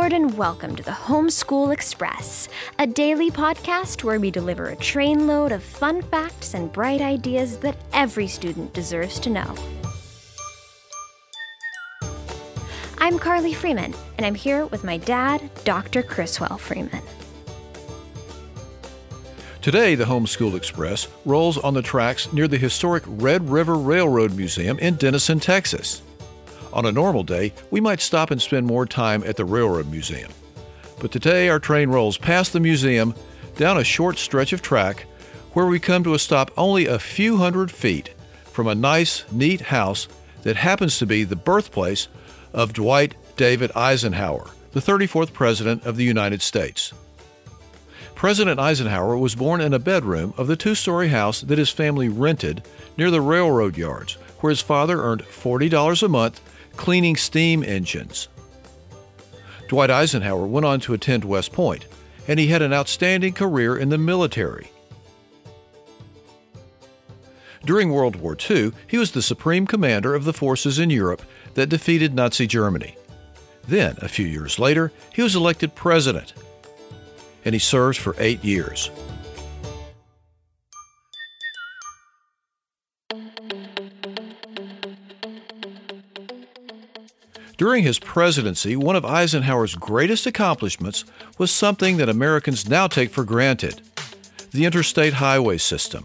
and 0.00 0.36
welcome 0.36 0.74
to 0.74 0.82
the 0.82 0.90
Homeschool 0.90 1.72
Express, 1.72 2.48
a 2.78 2.86
daily 2.86 3.30
podcast 3.30 4.02
where 4.02 4.18
we 4.18 4.30
deliver 4.30 4.68
a 4.68 4.76
trainload 4.76 5.52
of 5.52 5.62
fun 5.62 6.02
facts 6.02 6.54
and 6.54 6.72
bright 6.72 7.00
ideas 7.00 7.58
that 7.58 7.76
every 7.92 8.26
student 8.26 8.72
deserves 8.72 9.20
to 9.20 9.30
know. 9.30 9.54
I'm 12.98 13.18
Carli 13.18 13.54
Freeman, 13.54 13.94
and 14.16 14.26
I'm 14.26 14.34
here 14.34 14.66
with 14.66 14.82
my 14.82 14.96
dad, 14.96 15.48
Dr. 15.62 16.02
Criswell 16.02 16.58
Freeman. 16.58 17.02
Today, 19.60 19.94
the 19.94 20.04
Homeschool 20.04 20.56
Express 20.56 21.06
rolls 21.24 21.58
on 21.58 21.74
the 21.74 21.82
tracks 21.82 22.32
near 22.32 22.48
the 22.48 22.58
historic 22.58 23.04
Red 23.06 23.48
River 23.48 23.76
Railroad 23.76 24.34
Museum 24.34 24.78
in 24.80 24.96
Denison, 24.96 25.38
Texas. 25.38 26.02
On 26.72 26.86
a 26.86 26.92
normal 26.92 27.22
day, 27.22 27.52
we 27.70 27.80
might 27.80 28.00
stop 28.00 28.30
and 28.30 28.40
spend 28.40 28.66
more 28.66 28.86
time 28.86 29.22
at 29.24 29.36
the 29.36 29.44
Railroad 29.44 29.90
Museum. 29.90 30.30
But 31.00 31.12
today, 31.12 31.48
our 31.48 31.58
train 31.58 31.90
rolls 31.90 32.16
past 32.16 32.52
the 32.52 32.60
museum, 32.60 33.14
down 33.56 33.76
a 33.76 33.84
short 33.84 34.18
stretch 34.18 34.52
of 34.52 34.62
track, 34.62 35.06
where 35.52 35.66
we 35.66 35.78
come 35.78 36.02
to 36.04 36.14
a 36.14 36.18
stop 36.18 36.50
only 36.56 36.86
a 36.86 36.98
few 36.98 37.36
hundred 37.36 37.70
feet 37.70 38.14
from 38.44 38.66
a 38.66 38.74
nice, 38.74 39.24
neat 39.30 39.60
house 39.60 40.08
that 40.44 40.56
happens 40.56 40.98
to 40.98 41.06
be 41.06 41.24
the 41.24 41.36
birthplace 41.36 42.08
of 42.54 42.72
Dwight 42.72 43.14
David 43.36 43.70
Eisenhower, 43.76 44.48
the 44.72 44.80
34th 44.80 45.32
President 45.32 45.84
of 45.84 45.96
the 45.96 46.04
United 46.04 46.40
States. 46.40 46.92
President 48.14 48.60
Eisenhower 48.60 49.16
was 49.16 49.34
born 49.34 49.60
in 49.60 49.74
a 49.74 49.78
bedroom 49.78 50.32
of 50.36 50.46
the 50.46 50.56
two 50.56 50.74
story 50.74 51.08
house 51.08 51.40
that 51.42 51.58
his 51.58 51.70
family 51.70 52.08
rented 52.08 52.62
near 52.96 53.10
the 53.10 53.20
railroad 53.20 53.76
yards, 53.76 54.14
where 54.40 54.50
his 54.50 54.60
father 54.60 55.02
earned 55.02 55.22
$40 55.22 56.02
a 56.02 56.08
month 56.08 56.40
cleaning 56.76 57.16
steam 57.16 57.62
engines. 57.62 58.28
Dwight 59.68 59.90
Eisenhower 59.90 60.46
went 60.46 60.66
on 60.66 60.80
to 60.80 60.94
attend 60.94 61.24
West 61.24 61.52
Point, 61.52 61.86
and 62.28 62.38
he 62.38 62.48
had 62.48 62.62
an 62.62 62.72
outstanding 62.72 63.32
career 63.32 63.76
in 63.76 63.88
the 63.88 63.98
military. 63.98 64.70
During 67.64 67.90
World 67.90 68.16
War 68.16 68.36
II, 68.50 68.72
he 68.86 68.98
was 68.98 69.12
the 69.12 69.22
supreme 69.22 69.66
commander 69.66 70.14
of 70.14 70.24
the 70.24 70.32
forces 70.32 70.78
in 70.78 70.90
Europe 70.90 71.22
that 71.54 71.68
defeated 71.68 72.14
Nazi 72.14 72.46
Germany. 72.46 72.96
Then, 73.68 73.96
a 74.02 74.08
few 74.08 74.26
years 74.26 74.58
later, 74.58 74.90
he 75.12 75.22
was 75.22 75.36
elected 75.36 75.74
president 75.74 76.32
and 77.44 77.54
he 77.54 77.58
served 77.58 77.98
for 77.98 78.14
eight 78.18 78.42
years. 78.44 78.90
During 87.62 87.84
his 87.84 88.00
presidency, 88.00 88.74
one 88.74 88.96
of 88.96 89.04
Eisenhower's 89.04 89.76
greatest 89.76 90.26
accomplishments 90.26 91.04
was 91.38 91.52
something 91.52 91.96
that 91.98 92.08
Americans 92.08 92.68
now 92.68 92.88
take 92.88 93.10
for 93.10 93.22
granted 93.22 93.80
the 94.50 94.64
interstate 94.64 95.12
highway 95.12 95.58
system. 95.58 96.04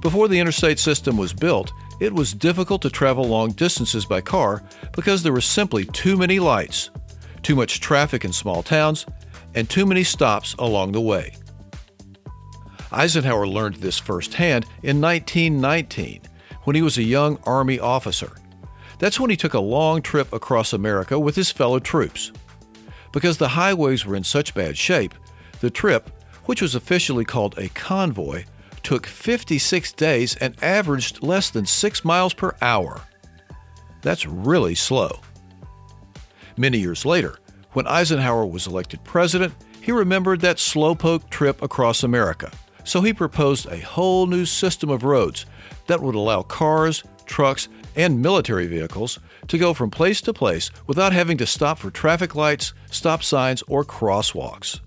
Before 0.00 0.26
the 0.26 0.38
interstate 0.40 0.78
system 0.78 1.18
was 1.18 1.34
built, 1.34 1.70
it 2.00 2.14
was 2.14 2.32
difficult 2.32 2.80
to 2.80 2.88
travel 2.88 3.24
long 3.28 3.50
distances 3.50 4.06
by 4.06 4.22
car 4.22 4.62
because 4.96 5.22
there 5.22 5.34
were 5.34 5.42
simply 5.42 5.84
too 5.84 6.16
many 6.16 6.38
lights, 6.38 6.88
too 7.42 7.54
much 7.54 7.80
traffic 7.80 8.24
in 8.24 8.32
small 8.32 8.62
towns, 8.62 9.04
and 9.54 9.68
too 9.68 9.84
many 9.84 10.02
stops 10.02 10.54
along 10.58 10.92
the 10.92 11.00
way. 11.02 11.34
Eisenhower 12.92 13.46
learned 13.46 13.76
this 13.76 13.98
firsthand 13.98 14.64
in 14.82 15.00
1919 15.00 16.22
when 16.64 16.76
he 16.76 16.82
was 16.82 16.98
a 16.98 17.02
young 17.02 17.38
Army 17.44 17.78
officer. 17.78 18.32
That's 18.98 19.18
when 19.18 19.30
he 19.30 19.36
took 19.36 19.54
a 19.54 19.60
long 19.60 20.02
trip 20.02 20.32
across 20.32 20.72
America 20.72 21.18
with 21.18 21.36
his 21.36 21.50
fellow 21.50 21.78
troops. 21.78 22.32
Because 23.12 23.38
the 23.38 23.48
highways 23.48 24.04
were 24.04 24.16
in 24.16 24.24
such 24.24 24.54
bad 24.54 24.76
shape, 24.76 25.14
the 25.60 25.70
trip, 25.70 26.10
which 26.44 26.60
was 26.60 26.74
officially 26.74 27.24
called 27.24 27.56
a 27.58 27.68
convoy, 27.70 28.44
took 28.82 29.06
56 29.06 29.92
days 29.92 30.36
and 30.36 30.62
averaged 30.62 31.22
less 31.22 31.50
than 31.50 31.66
6 31.66 32.04
miles 32.04 32.34
per 32.34 32.54
hour. 32.60 33.02
That's 34.02 34.26
really 34.26 34.74
slow. 34.74 35.20
Many 36.56 36.78
years 36.78 37.04
later, 37.06 37.38
when 37.72 37.86
Eisenhower 37.86 38.46
was 38.46 38.66
elected 38.66 39.04
president, 39.04 39.54
he 39.80 39.92
remembered 39.92 40.40
that 40.40 40.56
slowpoke 40.56 41.30
trip 41.30 41.62
across 41.62 42.02
America. 42.02 42.50
So 42.84 43.00
he 43.00 43.12
proposed 43.12 43.66
a 43.66 43.80
whole 43.80 44.26
new 44.26 44.44
system 44.44 44.90
of 44.90 45.04
roads 45.04 45.46
that 45.86 46.00
would 46.00 46.14
allow 46.14 46.42
cars, 46.42 47.02
trucks, 47.26 47.68
and 47.96 48.20
military 48.22 48.66
vehicles 48.66 49.18
to 49.48 49.58
go 49.58 49.74
from 49.74 49.90
place 49.90 50.20
to 50.22 50.32
place 50.32 50.70
without 50.86 51.12
having 51.12 51.36
to 51.38 51.46
stop 51.46 51.78
for 51.78 51.90
traffic 51.90 52.34
lights, 52.34 52.72
stop 52.90 53.22
signs, 53.22 53.62
or 53.62 53.84
crosswalks. 53.84 54.80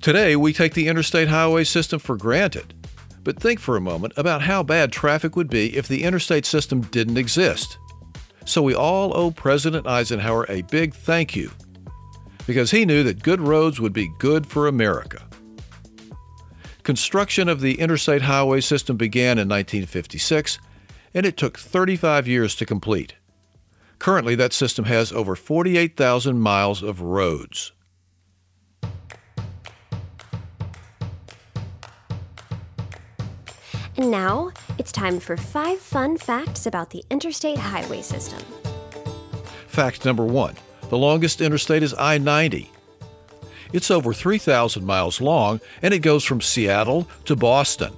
Today, 0.00 0.36
we 0.36 0.52
take 0.52 0.74
the 0.74 0.88
interstate 0.88 1.28
highway 1.28 1.64
system 1.64 1.98
for 1.98 2.16
granted. 2.16 2.74
But 3.24 3.40
think 3.40 3.58
for 3.58 3.76
a 3.76 3.80
moment 3.80 4.12
about 4.16 4.42
how 4.42 4.62
bad 4.62 4.92
traffic 4.92 5.34
would 5.34 5.50
be 5.50 5.76
if 5.76 5.88
the 5.88 6.04
interstate 6.04 6.46
system 6.46 6.82
didn't 6.82 7.16
exist. 7.16 7.76
So 8.44 8.62
we 8.62 8.72
all 8.72 9.16
owe 9.16 9.32
President 9.32 9.84
Eisenhower 9.84 10.46
a 10.48 10.62
big 10.62 10.94
thank 10.94 11.34
you 11.34 11.50
because 12.46 12.70
he 12.70 12.84
knew 12.84 13.02
that 13.02 13.22
good 13.22 13.40
roads 13.40 13.80
would 13.80 13.92
be 13.92 14.12
good 14.18 14.46
for 14.46 14.66
America. 14.66 15.22
Construction 16.82 17.48
of 17.48 17.60
the 17.60 17.80
interstate 17.80 18.22
highway 18.22 18.60
system 18.60 18.96
began 18.96 19.38
in 19.38 19.48
1956, 19.48 20.58
and 21.12 21.26
it 21.26 21.36
took 21.36 21.58
35 21.58 22.28
years 22.28 22.54
to 22.54 22.64
complete. 22.64 23.14
Currently, 23.98 24.34
that 24.36 24.52
system 24.52 24.84
has 24.84 25.10
over 25.10 25.34
48,000 25.34 26.38
miles 26.38 26.82
of 26.82 27.00
roads. 27.00 27.72
And 33.98 34.10
now 34.10 34.52
it's 34.78 34.92
time 34.92 35.20
for 35.20 35.36
five 35.38 35.80
fun 35.80 36.18
facts 36.18 36.66
about 36.66 36.90
the 36.90 37.02
interstate 37.10 37.58
highway 37.58 38.02
system. 38.02 38.40
Fact 39.66 40.04
number 40.04 40.24
one 40.24 40.54
the 40.88 40.98
longest 40.98 41.40
interstate 41.40 41.82
is 41.82 41.94
I 41.98 42.18
90. 42.18 42.70
It's 43.72 43.90
over 43.90 44.12
3,000 44.12 44.84
miles 44.84 45.20
long 45.20 45.60
and 45.82 45.92
it 45.92 45.98
goes 45.98 46.24
from 46.24 46.40
Seattle 46.40 47.08
to 47.24 47.34
Boston. 47.36 47.92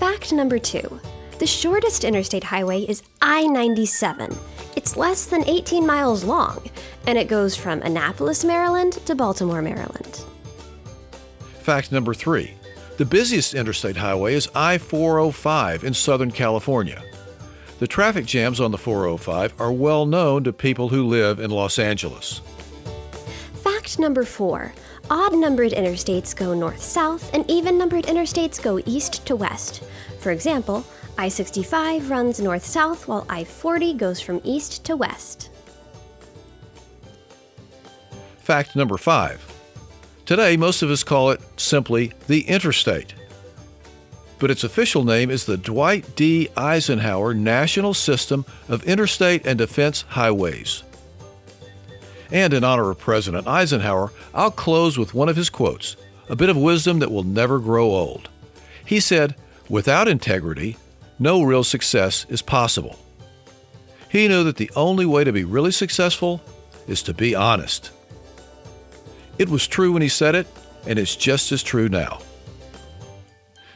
Fact 0.00 0.32
number 0.32 0.58
two 0.58 1.00
the 1.38 1.46
shortest 1.46 2.04
interstate 2.04 2.44
highway 2.44 2.80
is 2.80 3.02
I 3.20 3.46
97. 3.46 4.34
It's 4.74 4.96
less 4.96 5.26
than 5.26 5.46
18 5.46 5.86
miles 5.86 6.24
long 6.24 6.62
and 7.06 7.18
it 7.18 7.28
goes 7.28 7.54
from 7.54 7.82
Annapolis, 7.82 8.42
Maryland 8.42 8.94
to 9.04 9.14
Baltimore, 9.14 9.60
Maryland. 9.60 10.24
Fact 11.60 11.92
number 11.92 12.14
three 12.14 12.54
the 12.96 13.04
busiest 13.04 13.52
interstate 13.52 13.96
highway 13.96 14.32
is 14.32 14.48
I 14.54 14.78
405 14.78 15.84
in 15.84 15.92
Southern 15.92 16.30
California. 16.30 17.02
The 17.78 17.86
traffic 17.86 18.24
jams 18.24 18.58
on 18.58 18.70
the 18.70 18.78
405 18.78 19.60
are 19.60 19.72
well 19.72 20.06
known 20.06 20.44
to 20.44 20.52
people 20.52 20.88
who 20.88 21.06
live 21.06 21.38
in 21.38 21.50
Los 21.50 21.78
Angeles. 21.78 22.40
Fact 23.62 23.98
number 23.98 24.24
four 24.24 24.72
odd 25.10 25.34
numbered 25.34 25.72
interstates 25.72 26.34
go 26.34 26.54
north 26.54 26.82
south, 26.82 27.32
and 27.34 27.48
even 27.50 27.78
numbered 27.78 28.04
interstates 28.06 28.60
go 28.60 28.80
east 28.86 29.26
to 29.26 29.36
west. 29.36 29.82
For 30.20 30.32
example, 30.32 30.84
I 31.18 31.28
65 31.28 32.10
runs 32.10 32.40
north 32.40 32.64
south, 32.64 33.06
while 33.06 33.26
I 33.28 33.44
40 33.44 33.94
goes 33.94 34.20
from 34.20 34.40
east 34.42 34.84
to 34.86 34.96
west. 34.96 35.50
Fact 38.38 38.74
number 38.74 38.96
five 38.96 39.44
Today, 40.24 40.56
most 40.56 40.82
of 40.82 40.90
us 40.90 41.04
call 41.04 41.30
it 41.30 41.40
simply 41.56 42.12
the 42.26 42.40
interstate. 42.48 43.14
But 44.38 44.50
its 44.50 44.64
official 44.64 45.04
name 45.04 45.30
is 45.30 45.46
the 45.46 45.56
Dwight 45.56 46.14
D. 46.14 46.48
Eisenhower 46.56 47.32
National 47.32 47.94
System 47.94 48.44
of 48.68 48.84
Interstate 48.84 49.46
and 49.46 49.58
Defense 49.58 50.02
Highways. 50.08 50.82
And 52.30 52.52
in 52.52 52.64
honor 52.64 52.90
of 52.90 52.98
President 52.98 53.46
Eisenhower, 53.46 54.12
I'll 54.34 54.50
close 54.50 54.98
with 54.98 55.14
one 55.14 55.28
of 55.28 55.36
his 55.36 55.48
quotes, 55.48 55.96
a 56.28 56.36
bit 56.36 56.48
of 56.48 56.56
wisdom 56.56 56.98
that 56.98 57.10
will 57.10 57.22
never 57.22 57.58
grow 57.58 57.86
old. 57.86 58.28
He 58.84 59.00
said, 59.00 59.36
Without 59.68 60.08
integrity, 60.08 60.76
no 61.18 61.42
real 61.42 61.64
success 61.64 62.26
is 62.28 62.42
possible. 62.42 62.98
He 64.08 64.28
knew 64.28 64.44
that 64.44 64.56
the 64.56 64.70
only 64.76 65.06
way 65.06 65.24
to 65.24 65.32
be 65.32 65.44
really 65.44 65.72
successful 65.72 66.42
is 66.86 67.02
to 67.02 67.14
be 67.14 67.34
honest. 67.34 67.90
It 69.38 69.48
was 69.48 69.66
true 69.66 69.92
when 69.92 70.02
he 70.02 70.08
said 70.08 70.34
it, 70.34 70.46
and 70.86 70.98
it's 70.98 71.16
just 71.16 71.52
as 71.52 71.62
true 71.62 71.88
now. 71.88 72.20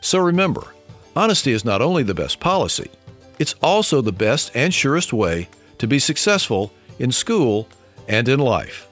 So 0.00 0.18
remember, 0.18 0.74
honesty 1.14 1.52
is 1.52 1.64
not 1.64 1.82
only 1.82 2.02
the 2.02 2.14
best 2.14 2.40
policy, 2.40 2.90
it's 3.38 3.54
also 3.62 4.00
the 4.00 4.12
best 4.12 4.50
and 4.54 4.72
surest 4.72 5.12
way 5.12 5.48
to 5.78 5.86
be 5.86 5.98
successful 5.98 6.72
in 6.98 7.12
school 7.12 7.68
and 8.08 8.28
in 8.28 8.38
life. 8.38 8.88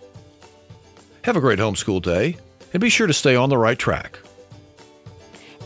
Have 1.23 1.37
a 1.37 1.41
great 1.41 1.59
homeschool 1.59 2.01
day, 2.01 2.37
and 2.73 2.81
be 2.81 2.89
sure 2.89 3.07
to 3.07 3.13
stay 3.13 3.35
on 3.37 3.51
the 3.51 3.59
right 3.59 3.79
track. 3.79 4.19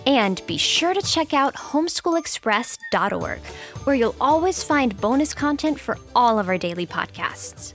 And 0.04 0.44
be 0.46 0.56
sure 0.56 0.94
to 0.94 1.02
check 1.02 1.32
out 1.32 1.54
homeschoolexpress.org, 1.54 3.38
where 3.84 3.96
you'll 3.96 4.16
always 4.20 4.64
find 4.64 5.00
bonus 5.00 5.32
content 5.34 5.78
for 5.78 5.98
all 6.16 6.38
of 6.40 6.48
our 6.48 6.58
daily 6.58 6.86
podcasts. 6.86 7.74